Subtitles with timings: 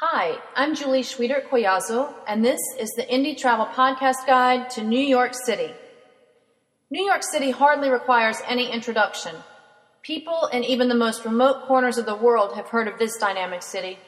[0.00, 5.00] Hi, I'm Julie Schwieder Collazo, and this is the Indie Travel Podcast Guide to New
[5.00, 5.74] York City.
[6.88, 9.34] New York City hardly requires any introduction.
[10.02, 13.60] People in even the most remote corners of the world have heard of this dynamic
[13.60, 13.98] city,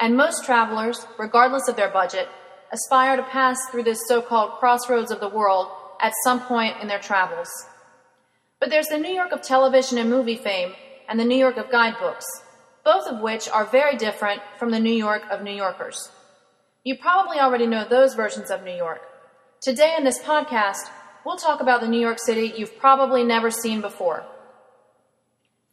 [0.00, 2.28] and most travelers, regardless of their budget,
[2.72, 5.68] aspire to pass through this so called crossroads of the world
[6.00, 7.50] at some point in their travels.
[8.58, 10.72] But there's the New York of television and movie fame,
[11.08, 12.26] and the New York of guidebooks
[12.86, 16.08] both of which are very different from the New York of New Yorkers.
[16.84, 19.00] You probably already know those versions of New York.
[19.60, 20.88] Today in this podcast,
[21.24, 24.24] we'll talk about the New York City you've probably never seen before.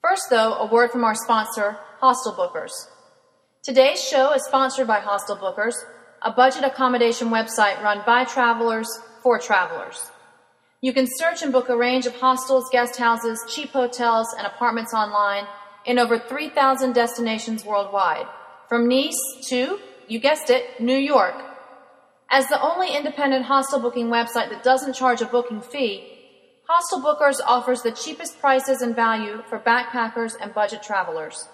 [0.01, 2.71] First, though, a word from our sponsor, Hostel Bookers.
[3.61, 5.75] Today's show is sponsored by Hostel Bookers,
[6.23, 8.89] a budget accommodation website run by travelers
[9.21, 10.09] for travelers.
[10.81, 14.95] You can search and book a range of hostels, guest houses, cheap hotels, and apartments
[14.95, 15.45] online
[15.85, 18.27] in over 3,000 destinations worldwide,
[18.69, 19.19] from Nice
[19.49, 21.35] to, you guessed it, New York.
[22.29, 26.09] As the only independent hostel booking website that doesn't charge a booking fee,
[26.67, 31.47] Hostel Bookers offers the cheapest prices and value for backpackers and budget travelers.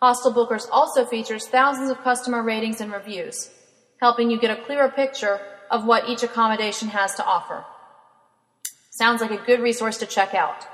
[0.00, 3.50] Hostel Bookers also features thousands of customer ratings and reviews,
[4.00, 7.64] helping you get a clearer picture of what each accommodation has to offer.
[8.90, 10.66] Sounds like a good resource to check out.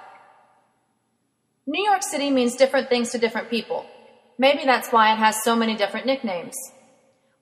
[1.66, 3.86] New York City means different things to different people.
[4.36, 6.56] Maybe that's why it has so many different nicknames.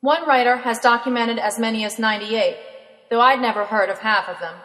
[0.03, 2.59] One writer has documented as many as 98,
[3.09, 4.57] though I'd never heard of half of them.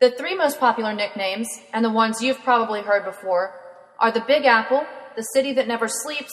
[0.00, 3.54] The three most popular nicknames, and the ones you've probably heard before,
[4.00, 6.32] are the Big Apple, the city that never sleeps,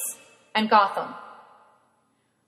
[0.55, 1.13] and Gotham.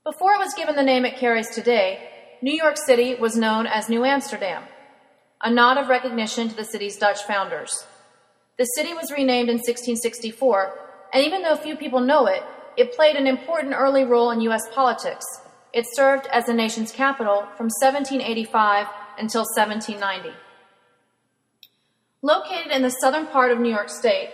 [0.04, 2.10] Before it was given the name it carries today,
[2.42, 4.64] New York City was known as New Amsterdam,
[5.40, 7.86] a nod of recognition to the city's Dutch founders.
[8.58, 10.78] The city was renamed in 1664,
[11.12, 12.42] and even though few people know it,
[12.76, 14.62] it played an important early role in U.S.
[14.72, 15.24] politics.
[15.74, 18.86] It served as the nation's capital from 1785
[19.18, 20.34] until 1790.
[22.22, 24.30] Located in the southern part of New York State,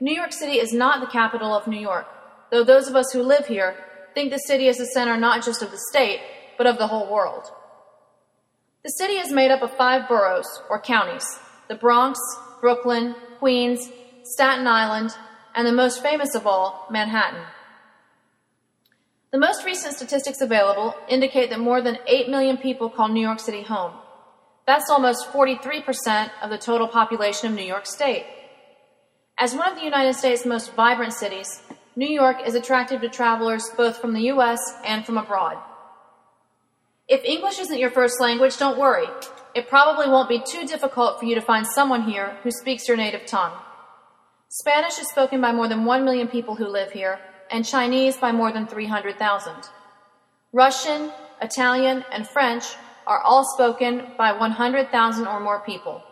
[0.00, 2.06] New York City is not the capital of New York,
[2.50, 3.74] though those of us who live here
[4.14, 6.20] think the city is the center not just of the state,
[6.58, 7.44] but of the whole world.
[8.84, 11.24] The city is made up of five boroughs, or counties
[11.68, 12.18] the Bronx,
[12.62, 13.90] Brooklyn, Queens,
[14.22, 15.10] Staten Island,
[15.52, 17.42] and the most famous of all, Manhattan.
[19.32, 23.40] The most recent statistics available indicate that more than 8 million people call New York
[23.40, 23.94] City home.
[24.64, 28.26] That's almost 43% of the total population of New York State.
[29.36, 31.62] As one of the United States' most vibrant cities,
[31.96, 34.60] New York is attractive to travelers both from the U.S.
[34.84, 35.58] and from abroad.
[37.08, 39.08] If English isn't your first language, don't worry
[39.54, 42.96] it probably won't be too difficult for you to find someone here who speaks your
[42.96, 43.52] native tongue.
[44.48, 47.18] Spanish is spoken by more than 1 million people who live here,
[47.50, 49.54] and Chinese by more than 300,000.
[50.52, 52.64] Russian, Italian, and French
[53.06, 56.02] are all spoken by 100,000 or more people.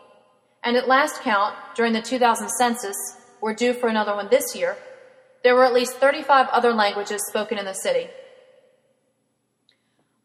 [0.63, 2.97] And at last count, during the 2000 census,
[3.41, 4.77] we're due for another one this year,
[5.43, 8.09] there were at least 35 other languages spoken in the city.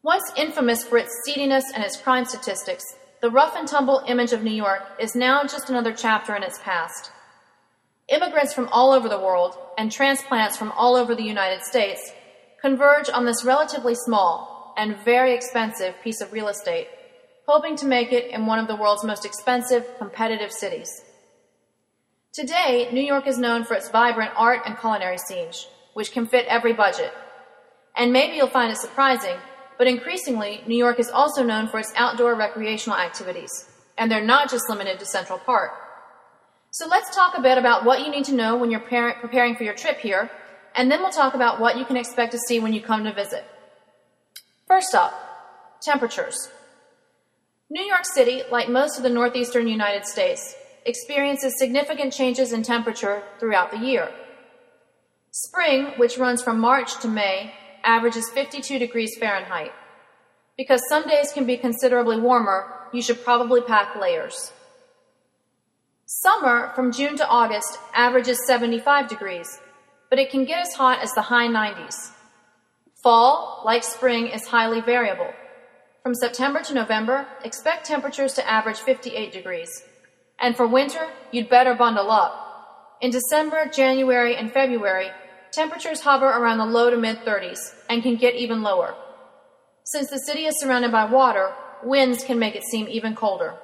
[0.02, 2.84] Once infamous for its seediness and its crime statistics,
[3.26, 6.60] the rough and tumble image of New York is now just another chapter in its
[6.60, 7.10] past.
[8.06, 12.12] Immigrants from all over the world and transplants from all over the United States
[12.62, 16.86] converge on this relatively small and very expensive piece of real estate,
[17.48, 20.88] hoping to make it in one of the world's most expensive, competitive cities.
[22.32, 25.50] Today, New York is known for its vibrant art and culinary scene,
[25.94, 27.12] which can fit every budget.
[27.96, 29.36] And maybe you'll find it surprising
[29.78, 33.50] but increasingly, New York is also known for its outdoor recreational activities,
[33.98, 35.72] and they're not just limited to Central Park.
[36.70, 39.64] So let's talk a bit about what you need to know when you're preparing for
[39.64, 40.30] your trip here,
[40.74, 43.12] and then we'll talk about what you can expect to see when you come to
[43.12, 43.44] visit.
[44.66, 45.14] First up,
[45.80, 46.50] temperatures.
[47.70, 50.54] New York City, like most of the northeastern United States,
[50.84, 54.10] experiences significant changes in temperature throughout the year.
[55.30, 57.52] Spring, which runs from March to May,
[57.86, 59.72] averages 52 degrees Fahrenheit.
[60.58, 64.52] Because some days can be considerably warmer, you should probably pack layers.
[66.04, 69.48] Summer, from June to August, averages 75 degrees,
[70.10, 72.10] but it can get as hot as the high 90s.
[73.02, 75.32] Fall, like spring, is highly variable.
[76.02, 79.68] From September to November, expect temperatures to average 58 degrees.
[80.38, 82.98] And for winter, you'd better bundle up.
[83.00, 85.10] In December, January, and February,
[85.56, 87.58] temperatures hover around the low to mid 30s
[87.88, 88.94] and can get even lower.
[89.84, 93.54] Since the city is surrounded by water, winds can make it seem even colder.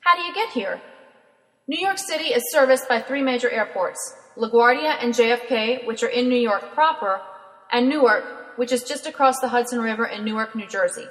[0.00, 0.80] How do you get here?
[1.68, 4.00] New York City is serviced by three major airports
[4.36, 7.20] LaGuardia and JFK, which are in New York proper,
[7.72, 11.06] and Newark, which is just across the Hudson River in Newark, New Jersey.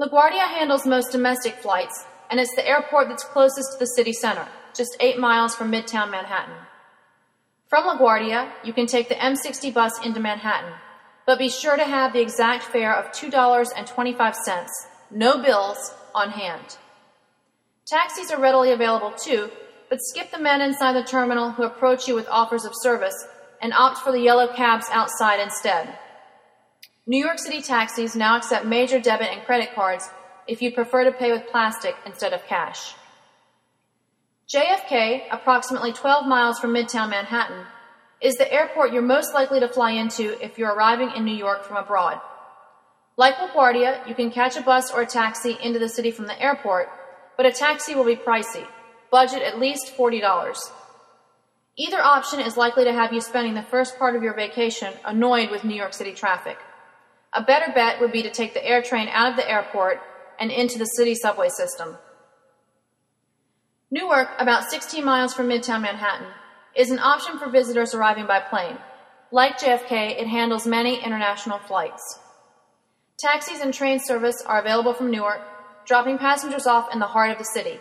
[0.00, 4.48] LaGuardia handles most domestic flights, and it's the airport that's closest to the city center,
[4.74, 6.56] just eight miles from Midtown Manhattan.
[7.68, 10.72] From LaGuardia, you can take the M60 bus into Manhattan,
[11.26, 14.66] but be sure to have the exact fare of $2.25,
[15.10, 16.78] no bills, on hand.
[17.86, 19.50] Taxis are readily available too,
[19.90, 23.26] but skip the men inside the terminal who approach you with offers of service
[23.60, 25.98] and opt for the yellow cabs outside instead.
[27.06, 30.08] New York City taxis now accept major debit and credit cards
[30.46, 32.94] if you prefer to pay with plastic instead of cash.
[34.48, 37.64] JFK, approximately 12 miles from Midtown Manhattan,
[38.20, 41.64] is the airport you're most likely to fly into if you're arriving in New York
[41.64, 42.20] from abroad.
[43.16, 46.40] Like LaGuardia, you can catch a bus or a taxi into the city from the
[46.40, 46.90] airport,
[47.38, 48.66] but a taxi will be pricey.
[49.10, 50.20] Budget at least $40.
[51.76, 55.50] Either option is likely to have you spending the first part of your vacation annoyed
[55.50, 56.58] with New York City traffic.
[57.32, 60.00] A better bet would be to take the AirTrain out of the airport
[60.38, 61.96] and into the city subway system.
[63.94, 66.26] Newark, about 16 miles from Midtown Manhattan,
[66.74, 68.76] is an option for visitors arriving by plane.
[69.30, 72.18] Like JFK, it handles many international flights.
[73.20, 75.42] Taxis and train service are available from Newark,
[75.86, 77.78] dropping passengers off in the heart of the city.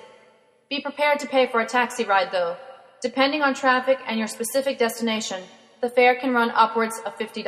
[0.69, 2.57] Be prepared to pay for a taxi ride, though.
[3.01, 5.41] Depending on traffic and your specific destination,
[5.81, 7.43] the fare can run upwards of $50.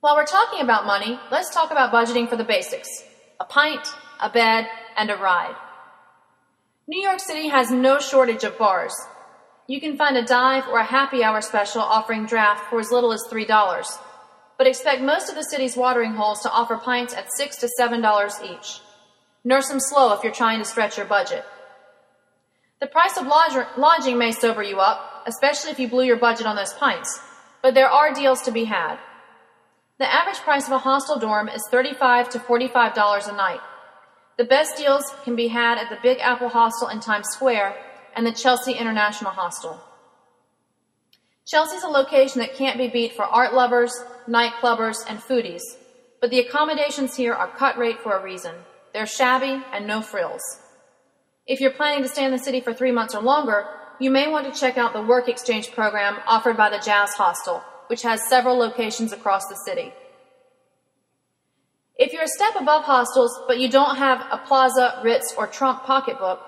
[0.00, 2.88] While we're talking about money, let's talk about budgeting for the basics
[3.38, 3.86] a pint,
[4.22, 4.66] a bed,
[4.96, 5.54] and a ride.
[6.90, 8.94] New York City has no shortage of bars.
[9.66, 13.12] You can find a dive or a happy hour special offering draft for as little
[13.12, 13.98] as $3,
[14.56, 18.42] but expect most of the city's watering holes to offer pints at 6 to $7
[18.42, 18.80] each.
[19.44, 21.44] Nurse them slow if you're trying to stretch your budget.
[22.80, 23.26] The price of
[23.76, 27.20] lodging may sober you up, especially if you blew your budget on those pints,
[27.60, 28.96] but there are deals to be had.
[29.98, 33.60] The average price of a hostel dorm is 35 to $45 a night.
[34.38, 37.76] The best deals can be had at the Big Apple Hostel in Times Square
[38.14, 39.80] and the Chelsea International Hostel.
[41.44, 43.92] Chelsea's a location that can't be beat for art lovers,
[44.28, 45.62] nightclubbers, and foodies,
[46.20, 48.54] but the accommodations here are cut rate for a reason.
[48.92, 50.42] They're shabby and no frills.
[51.44, 53.66] If you're planning to stay in the city for three months or longer,
[53.98, 57.60] you may want to check out the work exchange program offered by the Jazz Hostel,
[57.88, 59.92] which has several locations across the city.
[61.98, 65.82] If you're a step above hostels, but you don't have a Plaza, Ritz, or Trump
[65.82, 66.40] pocketbook,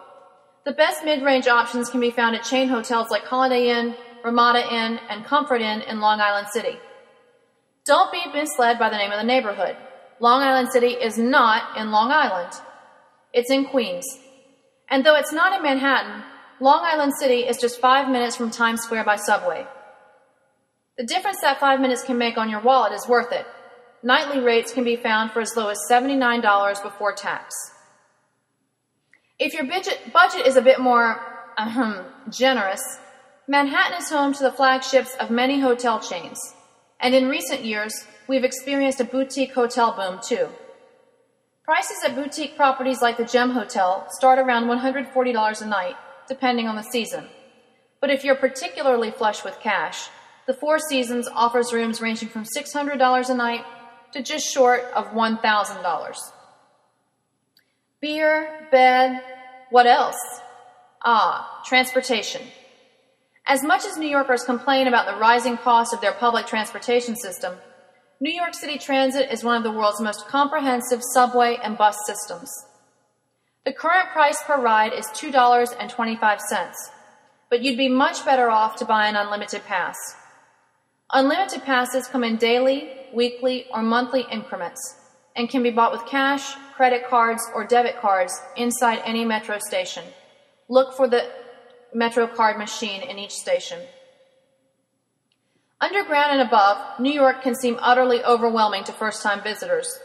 [0.65, 5.01] the best mid-range options can be found at chain hotels like Holiday Inn, Ramada Inn,
[5.09, 6.79] and Comfort Inn in Long Island City.
[7.85, 9.77] Don't be misled by the name of the neighborhood.
[10.21, 12.53] Long Island City is not in Long Island.
[13.33, 14.07] It's in Queens.
[14.89, 16.23] And though it's not in Manhattan,
[16.61, 19.67] Long Island City is just five minutes from Times Square by subway.
[20.97, 23.47] The difference that five minutes can make on your wallet is worth it.
[24.03, 27.55] Nightly rates can be found for as low as $79 before tax.
[29.39, 31.21] If your budget, budget is a bit more
[32.31, 32.81] generous,
[33.47, 36.39] Manhattan is home to the flagships of many hotel chains.
[36.99, 37.93] And in recent years,
[38.29, 40.49] we've experienced a boutique hotel boom too.
[41.65, 45.97] Prices at boutique properties like the Gem Hotel start around $140 a night,
[46.29, 47.29] depending on the season.
[48.01, 50.09] But if you're particularly flush with cash,
[50.47, 53.65] the Four Seasons offers rooms ranging from $600 a night
[54.13, 56.17] to just short of $1,000.
[58.01, 59.23] Beer, bed,
[59.71, 60.19] what else?
[61.03, 62.43] Ah, transportation.
[63.47, 67.55] As much as New Yorkers complain about the rising cost of their public transportation system,
[68.21, 72.51] New York City Transit is one of the world's most comprehensive subway and bus systems.
[73.65, 76.73] The current price per ride is $2.25,
[77.49, 79.97] but you'd be much better off to buy an unlimited pass.
[81.13, 84.97] Unlimited passes come in daily, weekly, or monthly increments
[85.35, 90.05] and can be bought with cash, credit cards, or debit cards inside any metro station.
[90.69, 91.29] Look for the
[91.93, 93.81] metro card machine in each station.
[95.81, 99.99] Underground and above, New York can seem utterly overwhelming to first time visitors.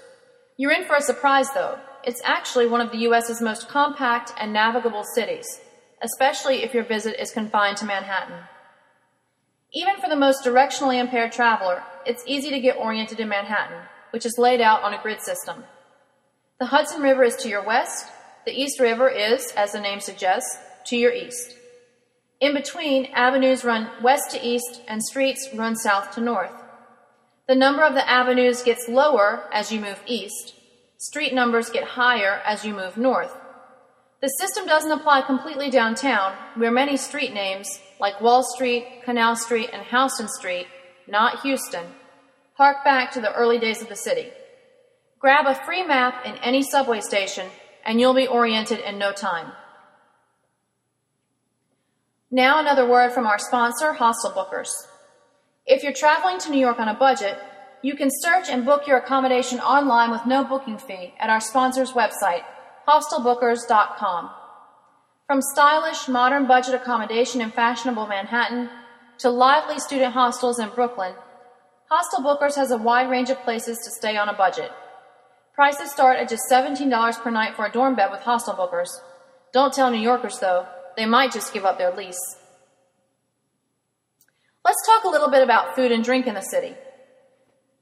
[0.58, 1.78] You're in for a surprise though.
[2.04, 5.46] It's actually one of the US's most compact and navigable cities,
[6.02, 8.40] especially if your visit is confined to Manhattan.
[9.77, 14.25] Even for the most directionally impaired traveler, it's easy to get oriented in Manhattan, which
[14.25, 15.65] is laid out on a grid system.
[16.60, 18.08] The Hudson River is to your west,
[18.46, 21.58] the East River is, as the name suggests, to your east.
[22.39, 26.53] In between, avenues run west to east and streets run south to north.
[27.50, 30.53] The number of the avenues gets lower as you move east.
[30.98, 33.36] Street numbers get higher as you move north.
[34.22, 37.67] The system doesn't apply completely downtown, where many street names,
[38.00, 40.67] like Wall Street, Canal Street, and Houston Street,
[41.07, 41.86] not Houston,
[42.53, 44.31] hark back to the early days of the city.
[45.19, 47.50] Grab a free map in any subway station
[47.86, 49.51] and you'll be oriented in no time.
[52.31, 54.69] Now, another word from our sponsor, Hostel Bookers.
[55.65, 57.38] If you're traveling to New York on a budget,
[57.81, 61.91] you can search and book your accommodation online with no booking fee at our sponsor's
[61.91, 62.43] website,
[62.88, 64.30] hostelbookers.com.
[65.27, 68.70] From stylish, modern budget accommodation in fashionable Manhattan
[69.20, 71.15] to lively student hostels in Brooklyn,
[71.89, 74.72] Hostel Bookers has a wide range of places to stay on a budget.
[75.54, 78.89] Prices start at just $17 per night for a dorm bed with Hostel Bookers.
[79.54, 82.20] Don't tell New Yorkers, though, they might just give up their lease.
[84.63, 86.75] Let's talk a little bit about food and drink in the city.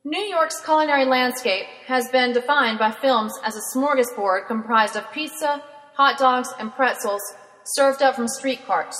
[0.05, 5.63] New York's culinary landscape has been defined by films as a smorgasbord comprised of pizza,
[5.93, 7.21] hot dogs, and pretzels
[7.63, 8.97] served up from street carts,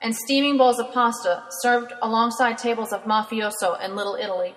[0.00, 4.54] and steaming bowls of pasta served alongside tables of mafioso in Little Italy.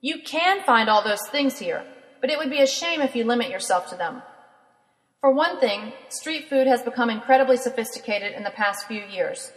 [0.00, 1.84] You can find all those things here,
[2.20, 4.22] but it would be a shame if you limit yourself to them.
[5.20, 9.50] For one thing, street food has become incredibly sophisticated in the past few years.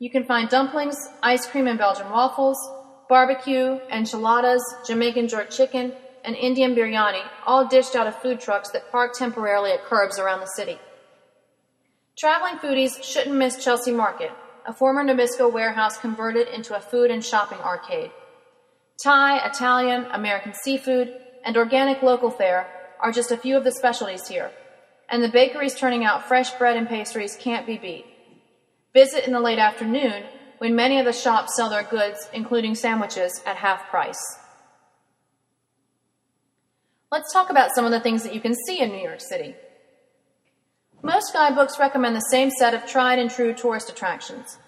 [0.00, 2.58] You can find dumplings, ice cream and Belgian waffles,
[3.14, 5.92] barbecue, enchiladas, Jamaican jerk chicken,
[6.24, 10.40] and Indian biryani, all dished out of food trucks that park temporarily at curbs around
[10.40, 10.80] the city.
[12.18, 14.32] Traveling foodies shouldn't miss Chelsea Market,
[14.66, 18.10] a former Nabisco warehouse converted into a food and shopping arcade.
[19.00, 22.66] Thai, Italian, American seafood, and organic local fare
[23.00, 24.50] are just a few of the specialties here,
[25.08, 28.06] and the bakeries turning out fresh bread and pastries can't be beat.
[28.92, 30.24] Visit in the late afternoon
[30.58, 34.20] when many of the shops sell their goods, including sandwiches, at half price.
[37.10, 39.54] Let's talk about some of the things that you can see in New York City.
[41.02, 44.58] Most guidebooks recommend the same set of tried and true tourist attractions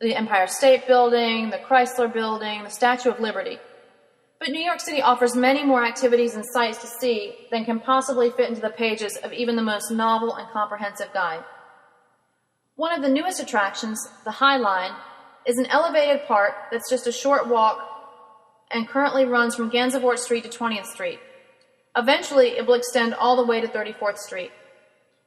[0.00, 3.58] the Empire State Building, the Chrysler Building, the Statue of Liberty.
[4.40, 8.30] But New York City offers many more activities and sights to see than can possibly
[8.30, 11.44] fit into the pages of even the most novel and comprehensive guide.
[12.74, 14.90] One of the newest attractions, the High Line,
[15.46, 17.78] is an elevated park that's just a short walk
[18.70, 21.18] and currently runs from Gansevoort Street to 20th Street.
[21.96, 24.50] Eventually, it will extend all the way to 34th Street.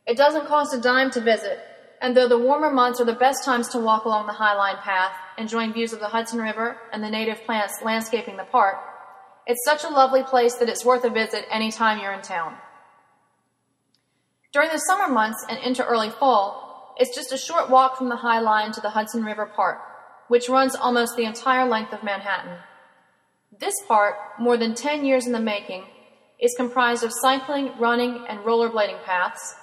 [0.08, 1.60] It doesn't cost a dime to visit,
[2.02, 4.78] and though the warmer months are the best times to walk along the High Line
[4.78, 8.78] path, enjoying views of the Hudson River and the native plants landscaping the park,
[9.48, 12.56] it's such a lovely place that it's worth a visit any time you're in town.
[14.54, 18.16] During the summer months and into early fall, it's just a short walk from the
[18.16, 19.80] High Line to the Hudson River Park,
[20.28, 22.58] which runs almost the entire length of Manhattan.
[23.60, 25.86] This park, more than 10 years in the making,
[26.40, 29.56] is comprised of cycling, running, and rollerblading paths,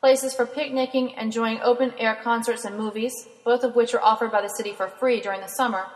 [0.00, 3.12] places for picnicking, enjoying open air concerts and movies,
[3.44, 5.86] both of which are offered by the city for free during the summer,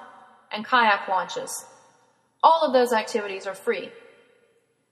[0.53, 1.65] and kayak launches.
[2.43, 3.91] All of those activities are free.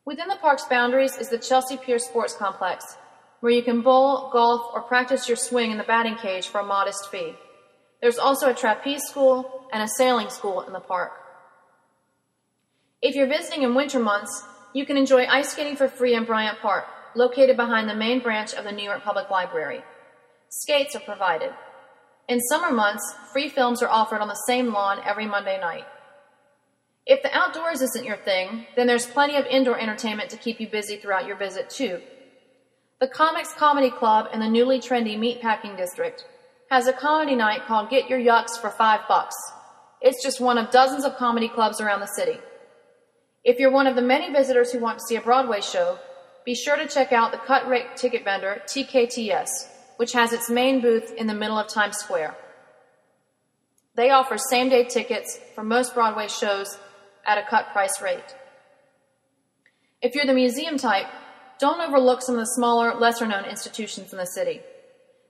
[0.05, 2.97] Within the park's boundaries is the Chelsea Pier Sports Complex,
[3.41, 6.65] where you can bowl, golf, or practice your swing in the batting cage for a
[6.65, 7.35] modest fee.
[8.01, 11.13] There's also a trapeze school and a sailing school in the park.
[13.03, 16.59] If you're visiting in winter months, you can enjoy ice skating for free in Bryant
[16.61, 19.83] Park, located behind the main branch of the New York Public Library.
[20.49, 21.53] Skates are provided.
[22.29, 25.85] In summer months, free films are offered on the same lawn every Monday night.
[27.07, 30.69] If the outdoors isn't your thing, then there's plenty of indoor entertainment to keep you
[30.69, 32.01] busy throughout your visit, too.
[33.01, 36.27] The Comix Comedy Club in the newly trendy Meatpacking District
[36.71, 39.35] has a comedy night called Get Your Yucks for five bucks.
[40.01, 42.39] It's just one of dozens of comedy clubs around the city.
[43.43, 45.99] If you're one of the many visitors who want to see a Broadway show,
[46.45, 49.49] be sure to check out the cut rate ticket vendor TKTS,
[49.97, 52.37] which has its main booth in the middle of Times Square.
[53.97, 56.79] They offer same day tickets for most Broadway shows
[57.27, 58.35] at a cut price rate.
[60.01, 61.07] If you're the museum type,
[61.59, 64.61] don't overlook some of the smaller, lesser known institutions in the city.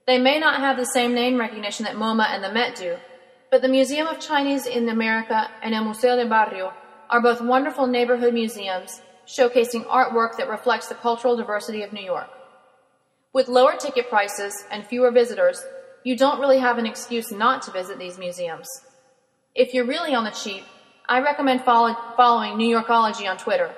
[0.09, 2.97] They may not have the same name recognition that MoMA and the Met do,
[3.51, 6.73] but the Museum of Chinese in America and El Museo del Barrio
[7.11, 12.27] are both wonderful neighborhood museums showcasing artwork that reflects the cultural diversity of New York.
[13.33, 15.63] With lower ticket prices and fewer visitors,
[16.03, 18.67] you don't really have an excuse not to visit these museums.
[19.53, 20.63] If you're really on the cheap,
[21.07, 23.75] I recommend follow- following New Yorkology on Twitter.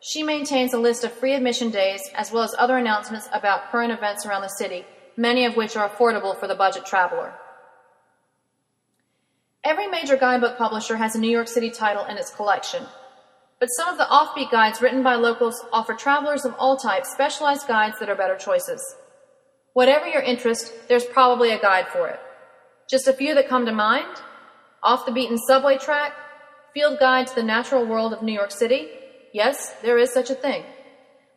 [0.00, 3.92] She maintains a list of free admission days as well as other announcements about current
[3.92, 7.34] events around the city many of which are affordable for the budget traveler.
[9.64, 12.84] Every major guidebook publisher has a New York City title in its collection,
[13.58, 17.66] but some of the offbeat guides written by locals offer travelers of all types specialized
[17.66, 18.80] guides that are better choices.
[19.72, 22.20] Whatever your interest, there's probably a guide for it.
[22.88, 24.22] Just a few that come to mind
[24.82, 26.12] Off the Beaten Subway Track,
[26.72, 28.88] Field Guide to the Natural World of New York City.
[29.32, 30.62] Yes, there is such a thing.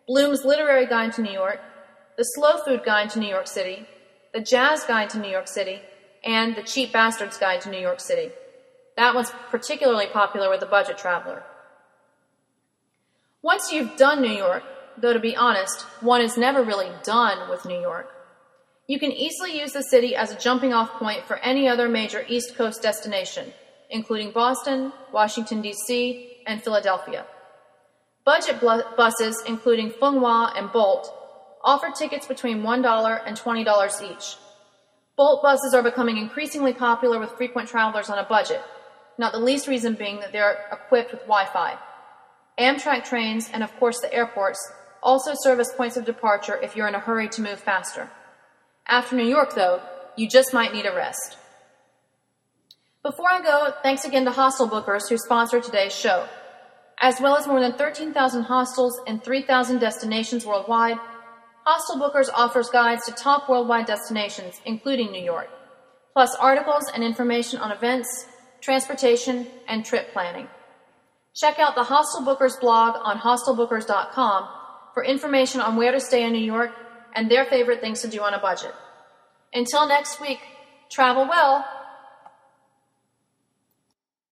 [0.08, 1.60] Bloom's Literary Guide to New York,
[2.20, 3.88] the Slow Food Guide to New York City,
[4.34, 5.80] the Jazz Guide to New York City,
[6.22, 8.30] and the Cheap Bastards Guide to New York City.
[8.98, 11.44] That one's particularly popular with the budget traveler.
[13.42, 14.64] Once you've done New York,
[14.98, 18.12] though to be honest, one is never really done with New York,
[18.86, 22.26] you can easily use the city as a jumping off point for any other major
[22.28, 23.54] East Coast destination,
[23.90, 27.26] including Boston, Washington, D.C., and Philadelphia.
[28.26, 31.16] Budget buses, including Fung Wah and Bolt,
[31.64, 34.36] offer tickets between $1 and $20 each.
[35.18, 38.62] Bolt buses are becoming increasingly popular with frequent travelers on a budget,
[39.18, 41.78] not the least reason being that they're equipped with Wi Fi.
[42.58, 44.60] Amtrak trains, and of course the airports,
[45.04, 48.10] also serve as points of departure if you're in a hurry to move faster.
[48.88, 49.82] After New York, though,
[50.16, 51.38] you just might need a rest.
[53.04, 56.28] Before I go, thanks again to Hostel Bookers who sponsor today's show.
[56.98, 60.98] As well as more than 13,000 hostels and 3,000 destinations worldwide,
[61.72, 65.52] Hostel Bookers offers guides to top worldwide destinations, including New York,
[66.14, 68.26] plus articles and information on events,
[68.60, 70.48] transportation, and trip planning.
[71.36, 74.50] Check out the Hostel Bookers blog on hostelbookers.com
[74.96, 76.72] for information on where to stay in New York
[77.14, 78.74] and their favorite things to do on a budget.
[79.54, 80.40] Until next week,
[80.90, 81.64] travel well